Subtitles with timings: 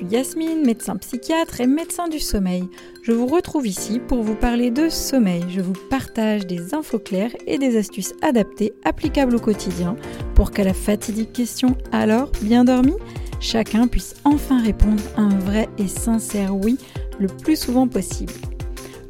[0.00, 2.64] suis Yasmine, médecin psychiatre et médecin du sommeil.
[3.02, 5.44] Je vous retrouve ici pour vous parler de sommeil.
[5.50, 9.96] Je vous partage des infos claires et des astuces adaptées applicables au quotidien
[10.34, 12.94] pour qu'à la fatidique question alors bien dormi,
[13.40, 16.78] chacun puisse enfin répondre un vrai et sincère oui
[17.18, 18.32] le plus souvent possible.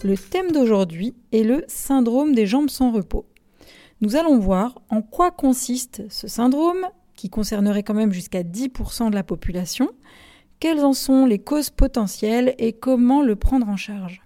[0.02, 3.26] Le thème d'aujourd'hui est le syndrome des jambes sans repos.
[4.00, 9.14] Nous allons voir en quoi consiste ce syndrome, qui concernerait quand même jusqu'à 10% de
[9.14, 9.90] la population,
[10.60, 14.22] quelles en sont les causes potentielles et comment le prendre en charge?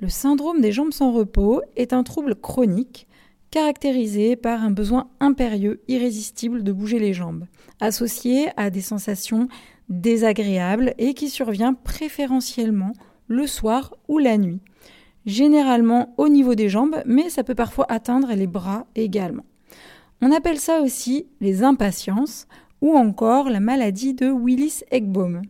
[0.00, 3.06] Le syndrome des jambes sans repos est un trouble chronique
[3.50, 7.46] caractérisé par un besoin impérieux, irrésistible de bouger les jambes,
[7.80, 9.48] associé à des sensations
[9.88, 12.92] désagréables et qui survient préférentiellement
[13.28, 14.60] le soir ou la nuit,
[15.24, 19.44] généralement au niveau des jambes, mais ça peut parfois atteindre les bras également.
[20.20, 22.48] On appelle ça aussi les impatiences
[22.80, 25.42] ou encore la maladie de Willis-Eggbom.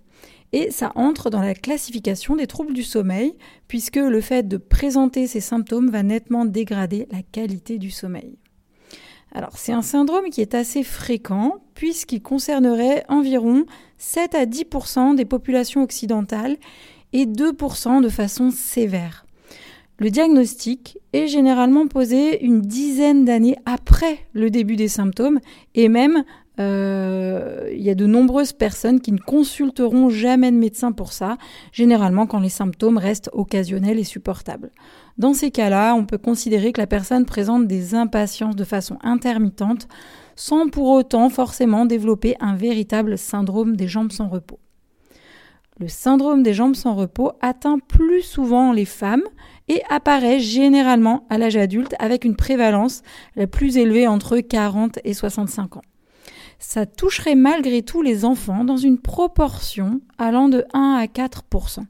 [0.53, 3.35] Et ça entre dans la classification des troubles du sommeil,
[3.69, 8.39] puisque le fait de présenter ces symptômes va nettement dégrader la qualité du sommeil.
[9.33, 13.67] Alors c'est un syndrome qui est assez fréquent, puisqu'il concernerait environ
[13.99, 16.57] 7 à 10% des populations occidentales
[17.13, 19.27] et 2% de façon sévère.
[19.99, 25.41] Le diagnostic est généralement posé une dizaine d'années après le début des symptômes
[25.75, 26.25] et même
[26.59, 31.39] euh, il y a de nombreuses personnes qui ne consulteront jamais de médecin pour ça,
[31.73, 34.71] généralement quand les symptômes restent occasionnels et supportables.
[35.19, 39.89] Dans ces cas-là, on peut considérer que la personne présente des impatiences de façon intermittente
[40.37, 44.61] sans pour autant forcément développer un véritable syndrome des jambes sans repos.
[45.81, 49.23] Le syndrome des jambes sans repos atteint plus souvent les femmes
[49.69, 53.03] et apparaît généralement à l'âge adulte avec une prévalence
[53.37, 55.83] la plus élevée entre 40 et 65 ans.
[56.59, 61.85] Ça toucherait malgré tout les enfants dans une proportion allant de 1 à 4%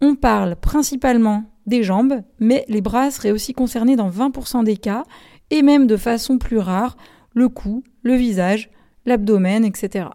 [0.00, 5.04] On parle principalement des jambes, mais les bras seraient aussi concernés dans 20% des cas,
[5.50, 6.96] et même de façon plus rare,
[7.34, 8.70] le cou, le visage,
[9.04, 10.08] l'abdomen, etc.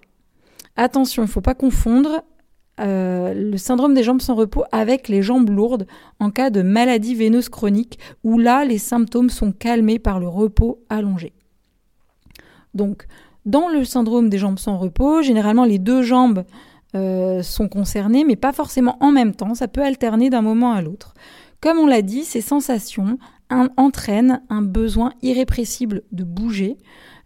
[0.78, 2.24] Attention, il ne faut pas confondre
[2.80, 5.86] euh, le syndrome des jambes sans repos avec les jambes lourdes
[6.20, 10.84] en cas de maladie veineuse chronique où là les symptômes sont calmés par le repos
[10.90, 11.34] allongé.
[12.74, 13.08] Donc
[13.46, 16.44] dans le syndrome des jambes sans repos, généralement les deux jambes
[16.96, 20.82] euh, sont concernées mais pas forcément en même temps, ça peut alterner d'un moment à
[20.82, 21.14] l'autre.
[21.62, 23.18] Comme on l'a dit, ces sensations
[23.78, 26.78] entraînent un besoin irrépressible de bouger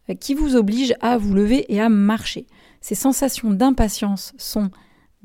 [0.09, 2.47] euh, qui vous oblige à vous lever et à marcher.
[2.81, 4.69] Ces sensations d'impatience sont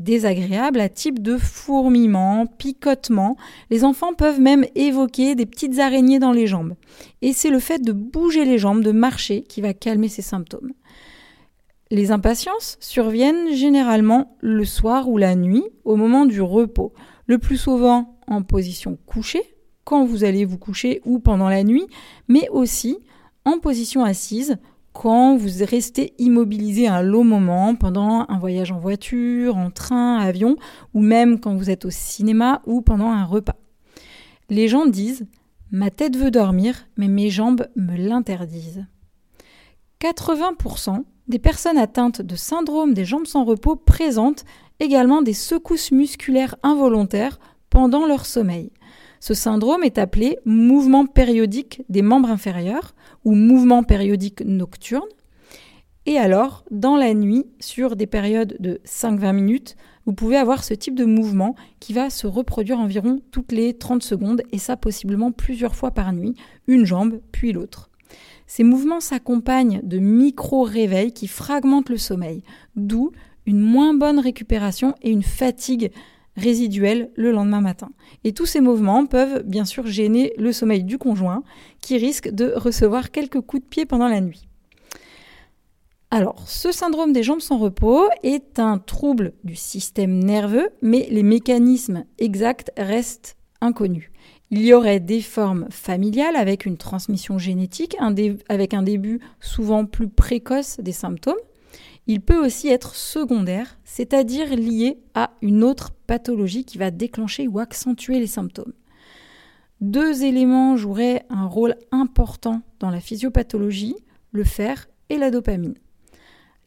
[0.01, 3.37] désagréable à type de fourmillement, picotement.
[3.71, 6.75] Les enfants peuvent même évoquer des petites araignées dans les jambes.
[7.23, 10.73] Et c'est le fait de bouger les jambes, de marcher, qui va calmer ces symptômes.
[11.93, 16.93] Les impatiences surviennent généralement le soir ou la nuit, au moment du repos,
[17.27, 21.87] le plus souvent en position couchée, quand vous allez vous coucher ou pendant la nuit,
[22.29, 22.99] mais aussi
[23.45, 24.57] en position assise
[24.93, 30.57] quand vous restez immobilisé un long moment pendant un voyage en voiture, en train, avion,
[30.95, 33.57] ou même quand vous êtes au cinéma ou pendant un repas.
[34.49, 35.27] Les gens disent
[35.73, 38.87] Ma tête veut dormir, mais mes jambes me l'interdisent.
[40.01, 44.45] 80% des personnes atteintes de syndrome des jambes sans repos présentent
[44.81, 47.39] également des secousses musculaires involontaires
[47.71, 48.73] pendant leur sommeil.
[49.21, 55.09] Ce syndrome est appelé mouvement périodique des membres inférieurs ou mouvement périodique nocturne.
[56.07, 59.77] Et alors, dans la nuit, sur des périodes de 5-20 minutes,
[60.07, 64.03] vous pouvez avoir ce type de mouvement qui va se reproduire environ toutes les 30
[64.03, 66.35] secondes, et ça possiblement plusieurs fois par nuit,
[66.67, 67.90] une jambe puis l'autre.
[68.51, 72.43] Ces mouvements s'accompagnent de micro-réveils qui fragmentent le sommeil,
[72.75, 73.13] d'où
[73.47, 75.93] une moins bonne récupération et une fatigue
[76.37, 77.91] résiduelle le lendemain matin.
[78.25, 81.45] Et tous ces mouvements peuvent bien sûr gêner le sommeil du conjoint
[81.81, 84.49] qui risque de recevoir quelques coups de pied pendant la nuit.
[86.11, 91.23] Alors, ce syndrome des jambes sans repos est un trouble du système nerveux, mais les
[91.23, 94.11] mécanismes exacts restent inconnus.
[94.51, 97.97] Il y aurait des formes familiales avec une transmission génétique,
[98.49, 101.37] avec un début souvent plus précoce des symptômes,
[102.07, 107.61] il peut aussi être secondaire, c'est-à-dire lié à une autre pathologie qui va déclencher ou
[107.61, 108.73] accentuer les symptômes.
[109.81, 113.95] Deux éléments joueraient un rôle important dans la physiopathologie,
[114.33, 115.77] le fer et la dopamine.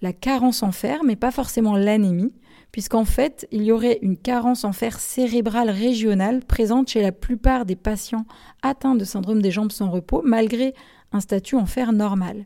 [0.02, 2.34] La carence en fer, mais pas forcément l'anémie,
[2.74, 7.66] puisqu'en fait, il y aurait une carence en fer cérébrale régionale présente chez la plupart
[7.66, 8.26] des patients
[8.64, 10.74] atteints de syndrome des jambes sans repos, malgré
[11.12, 12.46] un statut en fer normal.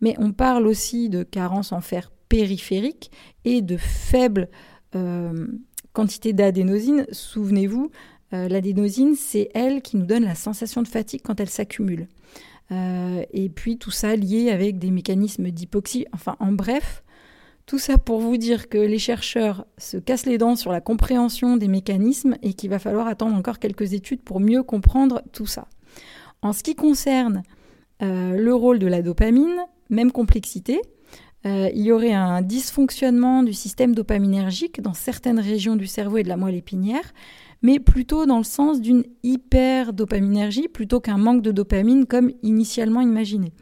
[0.00, 3.10] Mais on parle aussi de carence en fer périphérique
[3.44, 4.48] et de faible
[5.92, 7.90] quantité d'adénosine, souvenez-vous,
[8.32, 12.08] l'adénosine, c'est elle qui nous donne la sensation de fatigue quand elle s'accumule.
[12.70, 16.06] et puis tout ça lié avec des mécanismes d'hypoxie.
[16.14, 17.04] Enfin, en bref,
[17.66, 21.56] tout ça pour vous dire que les chercheurs se cassent les dents sur la compréhension
[21.56, 25.66] des mécanismes et qu'il va falloir attendre encore quelques études pour mieux comprendre tout ça.
[26.42, 27.42] En ce qui concerne
[28.02, 29.56] euh, le rôle de la dopamine,
[29.90, 30.80] même complexité,
[31.44, 36.22] euh, il y aurait un dysfonctionnement du système dopaminergique dans certaines régions du cerveau et
[36.22, 37.12] de la moelle épinière,
[37.62, 43.52] mais plutôt dans le sens d'une hyperdopaminergie plutôt qu'un manque de dopamine comme initialement imaginé.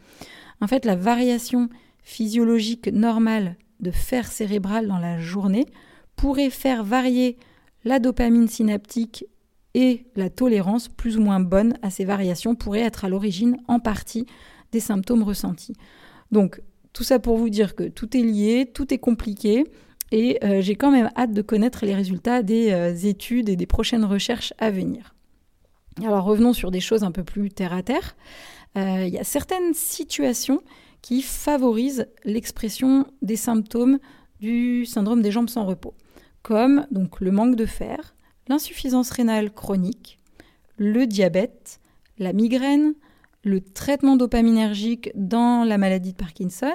[0.60, 1.70] En fait, la variation
[2.02, 5.66] physiologique normale de fer cérébral dans la journée
[6.16, 7.36] pourrait faire varier
[7.84, 9.26] la dopamine synaptique
[9.74, 13.80] et la tolérance plus ou moins bonne à ces variations pourrait être à l'origine en
[13.80, 14.26] partie
[14.72, 15.74] des symptômes ressentis.
[16.30, 16.62] Donc
[16.92, 19.64] tout ça pour vous dire que tout est lié, tout est compliqué
[20.12, 23.66] et euh, j'ai quand même hâte de connaître les résultats des euh, études et des
[23.66, 25.14] prochaines recherches à venir.
[26.02, 28.16] Alors revenons sur des choses un peu plus terre à terre.
[28.76, 30.62] Euh, il y a certaines situations
[31.04, 33.98] qui favorise l'expression des symptômes
[34.40, 35.92] du syndrome des jambes sans repos,
[36.40, 38.16] comme donc le manque de fer,
[38.48, 40.18] l'insuffisance rénale chronique,
[40.78, 41.78] le diabète,
[42.16, 42.94] la migraine,
[43.42, 46.72] le traitement dopaminergique dans la maladie de Parkinson,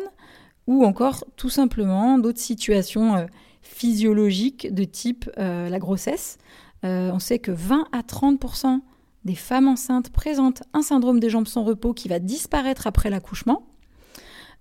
[0.67, 3.25] ou encore tout simplement d'autres situations euh,
[3.63, 6.37] physiologiques de type euh, la grossesse.
[6.85, 8.81] Euh, on sait que 20 à 30%
[9.25, 13.68] des femmes enceintes présentent un syndrome des jambes sans repos qui va disparaître après l'accouchement.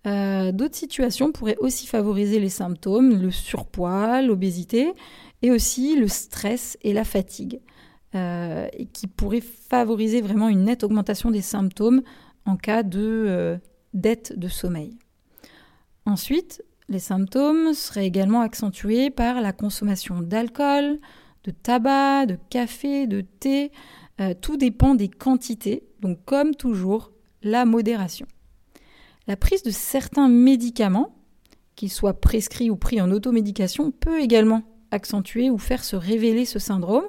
[0.06, 4.92] Euh, d'autres situations pourraient aussi favoriser les symptômes, le surpoids, l'obésité,
[5.42, 7.60] et aussi le stress et la fatigue,
[8.14, 12.02] euh, qui pourraient favoriser vraiment une nette augmentation des symptômes
[12.46, 13.58] en cas de euh,
[13.92, 14.96] dette de sommeil.
[16.06, 21.00] Ensuite, les symptômes seraient également accentués par la consommation d'alcool,
[21.44, 23.70] de tabac, de café, de thé.
[24.40, 27.12] tout dépend des quantités, donc comme toujours,
[27.42, 28.26] la modération.
[29.28, 31.14] La prise de certains médicaments,
[31.76, 36.58] qu'ils soient prescrits ou pris en automédication, peut également accentuer ou faire se révéler ce
[36.58, 37.04] syndrome,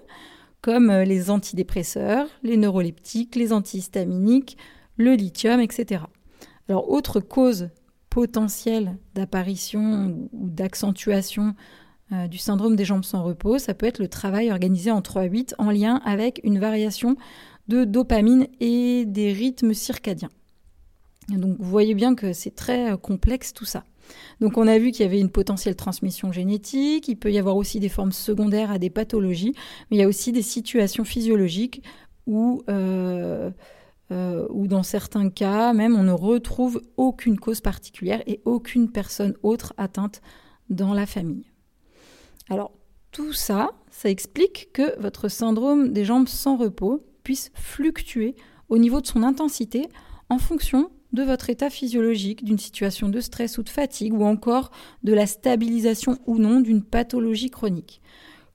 [0.61, 4.57] comme euh, les antidépresseurs, les neuroleptiques, les antihistaminiques,
[4.97, 6.03] le lithium, etc.
[6.67, 7.69] Alors, autre cause
[8.09, 11.55] potentielle d'apparition ou d'accentuation
[12.11, 15.53] euh, du syndrome des jambes sans repos, ça peut être le travail organisé en 3-8
[15.57, 17.15] en lien avec une variation
[17.69, 20.31] de dopamine et des rythmes circadiens.
[21.37, 23.83] Donc vous voyez bien que c'est très euh, complexe tout ça.
[24.39, 27.55] Donc on a vu qu'il y avait une potentielle transmission génétique, il peut y avoir
[27.55, 29.53] aussi des formes secondaires à des pathologies,
[29.89, 31.83] mais il y a aussi des situations physiologiques
[32.25, 33.51] où, euh,
[34.11, 39.73] euh, dans certains cas même on ne retrouve aucune cause particulière et aucune personne autre
[39.77, 40.21] atteinte
[40.69, 41.45] dans la famille.
[42.49, 42.71] Alors
[43.11, 48.35] tout ça, ça explique que votre syndrome des jambes sans repos puisse fluctuer
[48.69, 49.87] au niveau de son intensité
[50.29, 54.71] en fonction de votre état physiologique, d'une situation de stress ou de fatigue, ou encore
[55.03, 58.01] de la stabilisation ou non d'une pathologie chronique.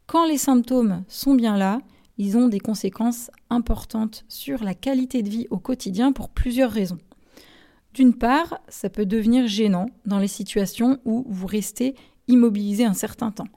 [0.06, 1.80] Quand les symptômes sont bien là,
[2.18, 6.98] ils ont des conséquences importantes sur la qualité de vie au quotidien pour plusieurs raisons.
[7.94, 11.94] D'une part, ça peut devenir gênant dans les situations où vous restez
[12.28, 13.48] immobilisé un certain temps.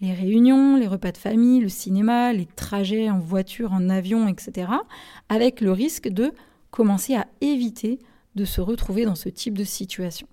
[0.00, 4.68] Les réunions, les repas de famille, le cinéma, les trajets en voiture, en avion, etc.
[5.28, 6.32] Avec le risque de
[6.70, 8.00] commencer à éviter
[8.34, 10.26] de se retrouver dans ce type de situation.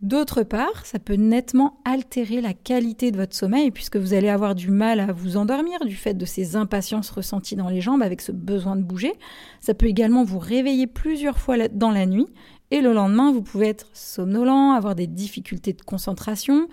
[0.00, 4.54] D'autre part, ça peut nettement altérer la qualité de votre sommeil puisque vous allez avoir
[4.54, 8.20] du mal à vous endormir du fait de ces impatiences ressenties dans les jambes avec
[8.20, 9.14] ce besoin de bouger.
[9.60, 12.26] Ça peut également vous réveiller plusieurs fois dans la nuit
[12.70, 16.68] et le lendemain, vous pouvez être somnolent, avoir des difficultés de concentration,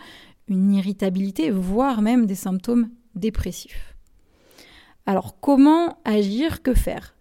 [0.48, 3.96] une irritabilité, voire même des symptômes dépressifs.
[5.06, 6.62] Alors comment agir?
[6.62, 7.16] Que faire?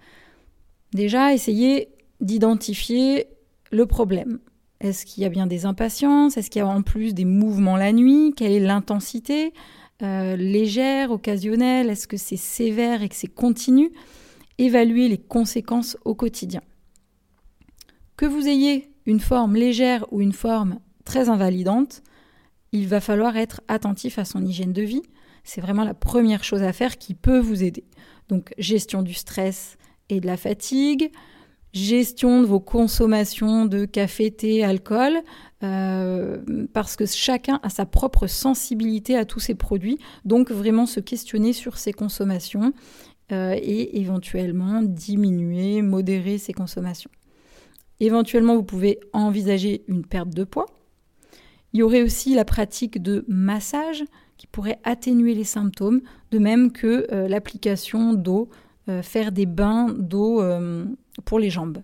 [0.93, 1.89] Déjà, essayez
[2.21, 3.27] d'identifier
[3.71, 4.39] le problème.
[4.81, 6.37] Est-ce qu'il y a bien des impatiences?
[6.37, 8.33] Est-ce qu'il y a en plus des mouvements la nuit?
[8.37, 9.53] Quelle est l'intensité
[10.03, 11.91] euh, Légère, occasionnelle?
[11.91, 13.93] Est-ce que c'est sévère et que c'est continu?
[14.59, 16.63] Évaluer les conséquences au quotidien.
[18.17, 22.03] Que vous ayez une forme légère ou une forme très invalidante,
[22.73, 25.03] il va falloir être attentif à son hygiène de vie.
[25.45, 27.85] C'est vraiment la première chose à faire qui peut vous aider.
[28.29, 29.77] Donc gestion du stress
[30.09, 31.11] et de la fatigue,
[31.73, 35.21] gestion de vos consommations de café, thé, alcool,
[35.63, 36.39] euh,
[36.73, 41.53] parce que chacun a sa propre sensibilité à tous ces produits, donc vraiment se questionner
[41.53, 42.73] sur ses consommations
[43.33, 47.11] euh, et éventuellement diminuer, modérer ses consommations.
[48.01, 50.67] Éventuellement, vous pouvez envisager une perte de poids.
[51.73, 54.03] Il y aurait aussi la pratique de massage
[54.39, 56.01] qui pourrait atténuer les symptômes,
[56.31, 58.49] de même que euh, l'application d'eau,
[59.03, 60.43] faire des bains d'eau
[61.21, 61.83] pour les jambes.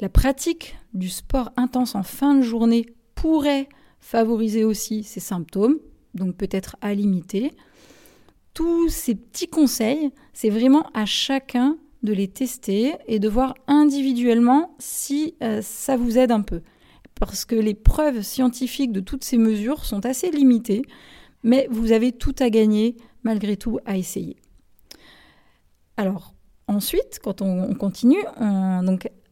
[0.00, 3.68] La pratique du sport intense en fin de journée pourrait
[4.00, 5.78] favoriser aussi ces symptômes,
[6.14, 7.52] donc peut-être à limiter.
[8.54, 14.74] Tous ces petits conseils, c'est vraiment à chacun de les tester et de voir individuellement
[14.78, 16.60] si ça vous aide un peu.
[17.14, 20.82] Parce que les preuves scientifiques de toutes ces mesures sont assez limitées
[21.44, 24.36] mais vous avez tout à gagner malgré tout à essayer.
[25.96, 26.33] Alors,
[26.68, 28.24] ensuite, quand on, continue,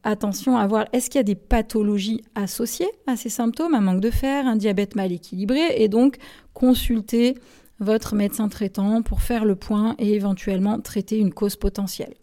[0.03, 4.01] attention à voir est-ce qu'il y a des pathologies associées à ces symptômes, un manque
[4.01, 6.17] de fer, un diabète mal équilibré, et donc
[6.53, 7.35] consulter
[7.79, 12.13] votre médecin traitant pour faire le point et éventuellement traiter une cause potentielle.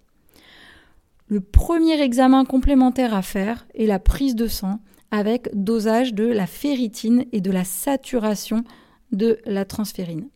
[1.27, 6.47] Le premier examen complémentaire à faire est la prise de sang avec dosage de la
[6.47, 8.65] ferritine et de la saturation
[9.13, 10.29] de la transférine.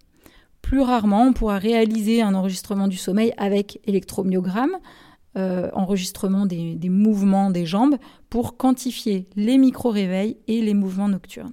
[0.65, 4.79] Plus rarement, on pourra réaliser un enregistrement du sommeil avec électromyogramme,
[5.37, 7.97] euh, enregistrement des, des mouvements des jambes,
[8.31, 11.53] pour quantifier les micro-réveils et les mouvements nocturnes.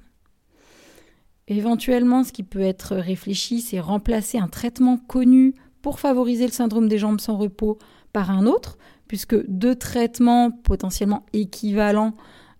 [1.49, 6.87] Éventuellement, ce qui peut être réfléchi, c'est remplacer un traitement connu pour favoriser le syndrome
[6.87, 7.79] des jambes sans repos
[8.13, 8.77] par un autre,
[9.09, 12.13] puisque deux traitements potentiellement équivalents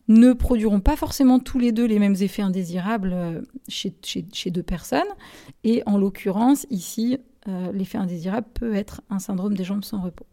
[0.08, 5.02] ne produiront pas forcément tous les deux les mêmes effets indésirables euh, chez, deux personnes.
[5.64, 7.18] Et en l'occurrence, ici,
[7.48, 10.26] euh, l'effet indésirable peut être un syndrome des jambes sans repos.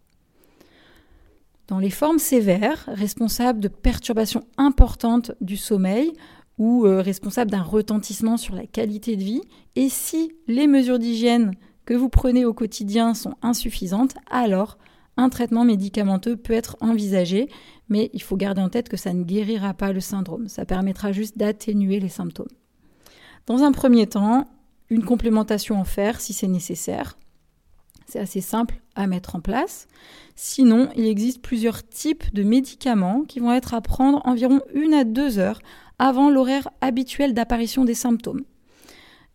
[1.68, 6.12] Dans les formes sévères, responsables de perturbations importantes du sommeil
[6.56, 9.42] ou euh, responsables d'un retentissement sur la qualité de vie,
[9.76, 11.52] et si les mesures d'hygiène
[11.84, 14.78] que vous prenez au quotidien sont insuffisantes, alors
[15.18, 17.50] un traitement médicamenteux peut être envisagé,
[17.88, 21.12] mais il faut garder en tête que ça ne guérira pas le syndrome, ça permettra
[21.12, 22.48] juste d'atténuer les symptômes.
[23.46, 24.46] Dans un premier temps,
[24.88, 27.18] une complémentation en fer si c'est nécessaire.
[28.06, 29.86] C'est assez simple à mettre en place.
[30.34, 35.04] Sinon, il existe plusieurs types de médicaments qui vont être à prendre environ une à
[35.04, 35.60] deux heures
[35.98, 38.44] avant l'horaire habituel d'apparition des symptômes.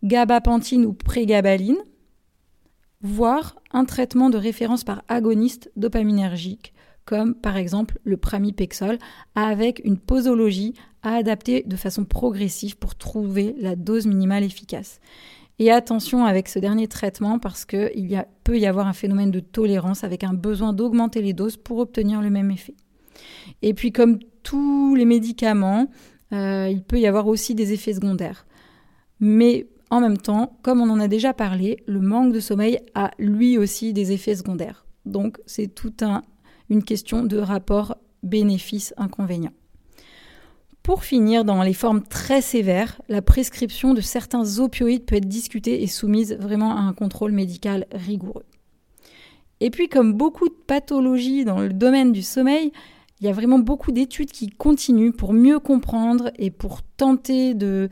[0.04, 1.78] Gabapentine ou prégabaline,
[3.04, 6.74] voire un traitement de référence par agoniste dopaminergique,
[7.06, 8.98] comme par exemple le pramipexol,
[9.36, 15.02] avec une posologie à adapter de façon progressive pour trouver la dose minimale efficace.
[15.60, 20.04] Et attention avec ce dernier traitement parce qu'il peut y avoir un phénomène de tolérance
[20.04, 22.76] avec un besoin d'augmenter les doses pour obtenir le même effet.
[23.62, 25.90] Et puis comme tous les médicaments,
[26.32, 28.48] euh, il peut y avoir aussi des effets secondaires.
[29.20, 33.12] Mais en même temps, comme on en a déjà parlé, le manque de sommeil a
[33.20, 34.88] lui aussi des effets secondaires.
[35.06, 36.24] Donc c'est tout un,
[36.72, 39.54] une question de rapport bénéfice-inconvénient.
[40.82, 45.84] Pour finir, dans les formes très sévères, la prescription de certains opioïdes peut être discutée
[45.84, 48.46] et soumise vraiment à un contrôle médical rigoureux.
[49.60, 52.72] Et puis, comme beaucoup de pathologies dans le domaine du sommeil,
[53.24, 57.90] il y a vraiment beaucoup d'études qui continuent pour mieux comprendre et pour tenter de,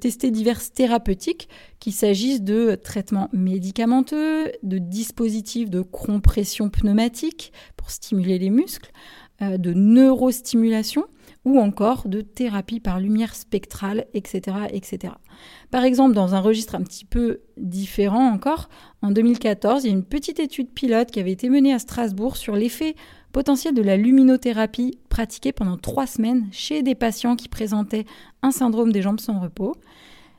[0.00, 1.48] tester diverses thérapeutiques,
[1.80, 8.92] qu'il s'agisse de traitements médicamenteux, de dispositifs de compression pneumatique pour stimuler les muscles,
[9.40, 11.04] euh, de neurostimulation
[11.44, 15.14] ou encore de thérapie par lumière spectrale, etc., etc.
[15.72, 18.68] Par exemple, dans un registre un petit peu différent encore,
[19.00, 22.36] en 2014, il y a une petite étude pilote qui avait été menée à Strasbourg
[22.36, 22.94] sur l'effet
[23.32, 28.04] potentiel de la luminothérapie pratiquée pendant trois semaines chez des patients qui présentaient
[28.42, 29.74] un syndrome des jambes sans repos.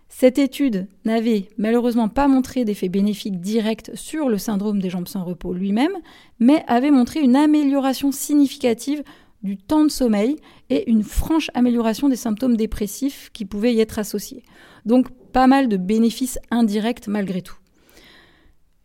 [0.09, 5.23] Cette étude n'avait malheureusement pas montré d'effet bénéfique direct sur le syndrome des jambes sans
[5.23, 5.97] repos lui-même,
[6.39, 9.03] mais avait montré une amélioration significative
[9.41, 10.37] du temps de sommeil
[10.69, 14.43] et une franche amélioration des symptômes dépressifs qui pouvaient y être associés.
[14.85, 17.57] Donc pas mal de bénéfices indirects malgré tout.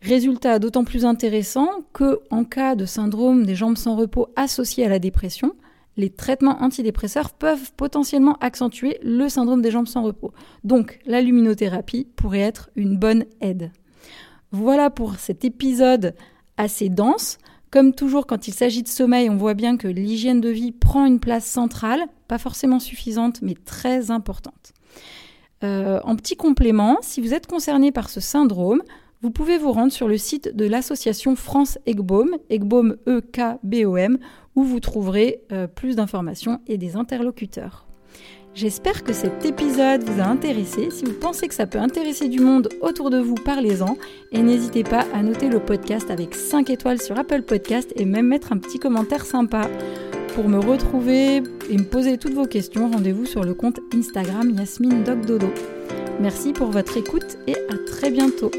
[0.01, 4.89] Résultat d'autant plus intéressant que, en cas de syndrome des jambes sans repos associé à
[4.89, 5.53] la dépression,
[5.97, 10.31] les traitements antidépresseurs peuvent potentiellement accentuer le syndrome des jambes sans repos.
[10.63, 13.71] Donc, la luminothérapie pourrait être une bonne aide.
[14.51, 16.15] Voilà pour cet épisode
[16.55, 17.37] assez dense.
[17.69, 21.05] Comme toujours, quand il s'agit de sommeil, on voit bien que l'hygiène de vie prend
[21.05, 24.73] une place centrale, pas forcément suffisante, mais très importante.
[25.63, 28.81] Euh, en petit complément, si vous êtes concerné par ce syndrome,
[29.21, 34.17] vous pouvez vous rendre sur le site de l'association France EGBOM, EGBOM E-K-B-O-M,
[34.55, 37.85] où vous trouverez euh, plus d'informations et des interlocuteurs.
[38.55, 40.89] J'espère que cet épisode vous a intéressé.
[40.89, 43.97] Si vous pensez que ça peut intéresser du monde autour de vous, parlez-en.
[44.31, 48.27] Et n'hésitez pas à noter le podcast avec 5 étoiles sur Apple Podcast et même
[48.27, 49.69] mettre un petit commentaire sympa.
[50.33, 55.03] Pour me retrouver et me poser toutes vos questions, rendez-vous sur le compte Instagram Yasmine
[55.03, 55.47] Doc Dodo.
[56.19, 58.51] Merci pour votre écoute et à très bientôt.